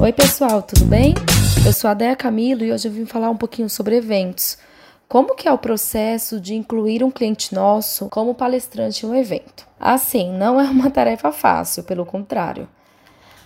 [0.00, 1.14] Oi, pessoal, tudo bem?
[1.64, 4.58] Eu sou a Dea Camilo e hoje eu vim falar um pouquinho sobre eventos.
[5.08, 9.68] Como que é o processo de incluir um cliente nosso como palestrante em um evento?
[9.78, 12.68] Assim, não é uma tarefa fácil, pelo contrário.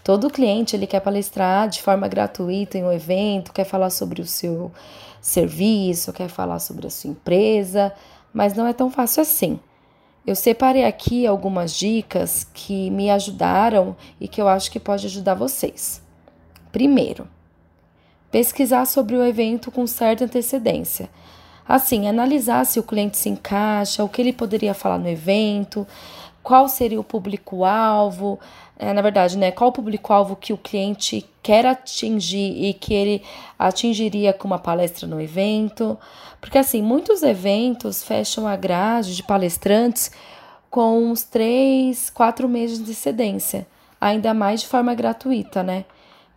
[0.03, 4.27] Todo cliente ele quer palestrar de forma gratuita em um evento, quer falar sobre o
[4.27, 4.73] seu
[5.21, 7.93] serviço, quer falar sobre a sua empresa,
[8.33, 9.61] mas não é tão fácil assim.
[10.27, 15.34] Eu separei aqui algumas dicas que me ajudaram e que eu acho que pode ajudar
[15.34, 16.02] vocês.
[16.70, 17.27] Primeiro,
[18.30, 21.09] pesquisar sobre o evento com certa antecedência.
[21.66, 25.87] Assim, analisar se o cliente se encaixa, o que ele poderia falar no evento,
[26.43, 28.39] qual seria o público-alvo,
[28.79, 29.51] é, na verdade, né?
[29.51, 33.23] Qual o público-alvo que o cliente quer atingir e que ele
[33.59, 35.98] atingiria com uma palestra no evento.
[36.41, 40.11] Porque, assim, muitos eventos fecham a grade de palestrantes
[40.71, 43.67] com uns três, quatro meses de antecedência,
[44.01, 45.84] ainda mais de forma gratuita, né?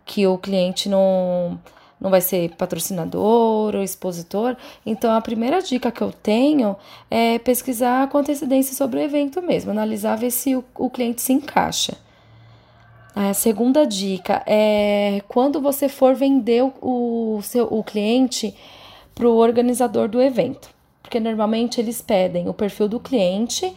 [0.04, 1.58] Que o cliente não
[2.04, 4.54] não vai ser patrocinador ou expositor.
[4.84, 6.76] Então, a primeira dica que eu tenho
[7.10, 11.32] é pesquisar com antecedência sobre o evento mesmo, analisar, ver se o, o cliente se
[11.32, 11.96] encaixa.
[13.16, 18.54] A segunda dica é quando você for vender o, seu, o cliente
[19.14, 20.68] para o organizador do evento,
[21.02, 23.74] porque normalmente eles pedem o perfil do cliente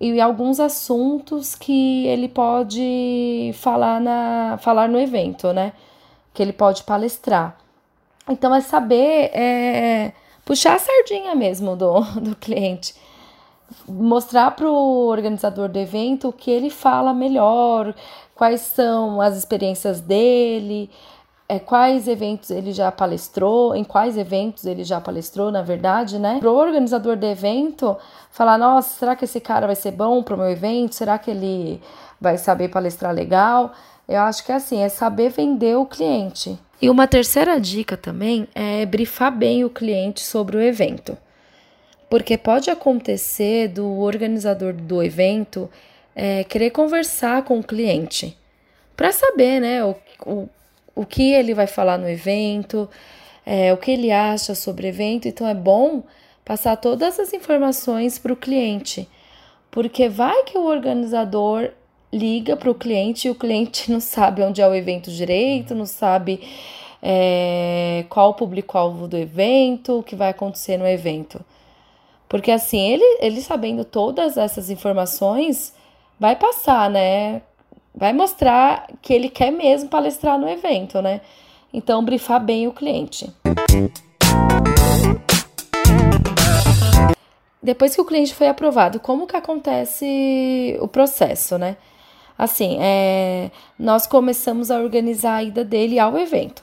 [0.00, 5.72] e alguns assuntos que ele pode falar, na, falar no evento, né?
[6.34, 7.67] Que ele pode palestrar.
[8.28, 10.12] Então, é saber é,
[10.44, 12.94] puxar a sardinha mesmo do, do cliente.
[13.86, 17.94] Mostrar para o organizador do evento o que ele fala melhor,
[18.34, 20.90] quais são as experiências dele,
[21.48, 26.38] é, quais eventos ele já palestrou, em quais eventos ele já palestrou, na verdade, né?
[26.40, 27.96] Para o organizador do evento
[28.30, 30.94] falar: nossa, será que esse cara vai ser bom para o meu evento?
[30.94, 31.80] Será que ele
[32.20, 33.72] vai saber palestrar legal?
[34.06, 36.58] Eu acho que é assim, é saber vender o cliente.
[36.80, 41.16] E uma terceira dica também é brifar bem o cliente sobre o evento.
[42.08, 45.68] Porque pode acontecer do organizador do evento
[46.14, 48.36] é, querer conversar com o cliente
[48.96, 49.94] para saber né, o,
[50.24, 50.48] o,
[50.98, 52.88] o que ele vai falar no evento,
[53.46, 55.28] é, o que ele acha sobre o evento.
[55.28, 56.02] Então é bom
[56.44, 59.08] passar todas as informações para o cliente,
[59.70, 61.70] porque vai que o organizador
[62.12, 65.86] liga para o cliente e o cliente não sabe onde é o evento direito, não
[65.86, 66.40] sabe
[67.00, 71.44] é, qual o público-alvo do evento, o que vai acontecer no evento.
[72.28, 75.72] Porque assim, ele, ele sabendo todas essas informações,
[76.18, 77.40] vai passar, né?
[77.94, 81.20] Vai mostrar que ele quer mesmo palestrar no evento, né?
[81.72, 83.32] Então, brifar bem o cliente.
[87.62, 91.76] Depois que o cliente foi aprovado, como que acontece o processo, né?
[92.38, 96.62] Assim, é, nós começamos a organizar a ida dele ao evento,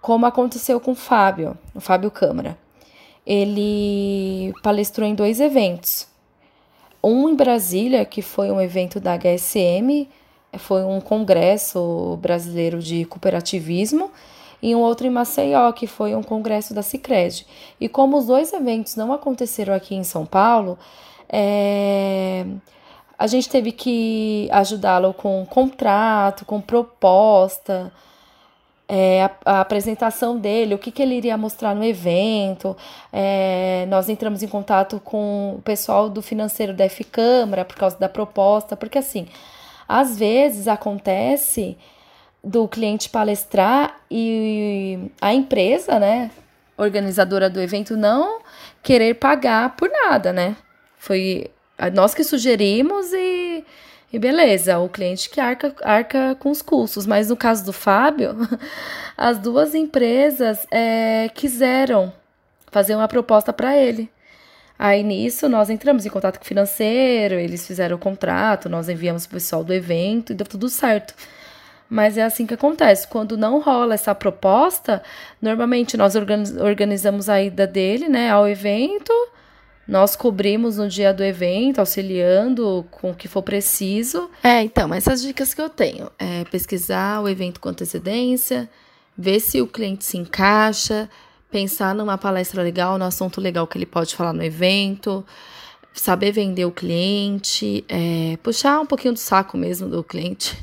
[0.00, 2.56] como aconteceu com o Fábio, o Fábio Câmara.
[3.26, 6.06] Ele palestrou em dois eventos.
[7.02, 10.08] Um em Brasília, que foi um evento da HSM,
[10.58, 14.10] foi um congresso brasileiro de cooperativismo,
[14.62, 17.44] e um outro em Maceió, que foi um congresso da Cicred.
[17.80, 20.78] E como os dois eventos não aconteceram aqui em São Paulo,
[21.28, 22.46] é,
[23.18, 27.92] a gente teve que ajudá-lo com contrato, com proposta,
[28.88, 32.76] é, a, a, apresentação dele, o que, que ele iria mostrar no evento.
[33.12, 37.98] É, nós entramos em contato com o pessoal do financeiro da F Câmara por causa
[37.98, 39.26] da proposta, porque assim,
[39.88, 41.76] às vezes acontece
[42.42, 46.30] do cliente palestrar e a empresa, né,
[46.76, 48.40] organizadora do evento, não
[48.82, 50.56] querer pagar por nada, né?
[50.98, 51.50] Foi
[51.92, 53.64] nós que sugerimos e,
[54.12, 57.06] e beleza, o cliente que arca, arca com os custos.
[57.06, 58.36] Mas no caso do Fábio,
[59.16, 62.12] as duas empresas é, quiseram
[62.70, 64.10] fazer uma proposta para ele.
[64.84, 69.26] Aí nisso nós entramos em contato com o financeiro, eles fizeram o contrato, nós enviamos
[69.26, 71.14] o pessoal do evento e deu tudo certo.
[71.88, 73.06] Mas é assim que acontece.
[73.06, 75.00] Quando não rola essa proposta,
[75.40, 76.14] normalmente nós
[76.60, 79.12] organizamos a ida dele né, ao evento
[79.86, 84.30] nós cobrimos no dia do evento, auxiliando com o que for preciso.
[84.42, 88.70] É, então, essas dicas que eu tenho é pesquisar o evento com antecedência,
[89.18, 91.10] ver se o cliente se encaixa,
[91.52, 95.24] pensar numa palestra legal, no assunto legal que ele pode falar no evento,
[95.92, 100.56] saber vender o cliente, é, puxar um pouquinho do saco mesmo do cliente.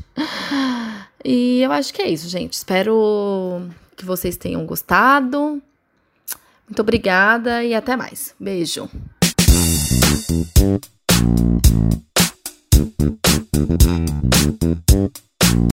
[1.23, 2.53] E eu acho que é isso, gente.
[2.53, 3.61] Espero
[3.97, 5.61] que vocês tenham gostado.
[6.65, 8.33] Muito obrigada e até mais.
[8.39, 8.89] Beijo.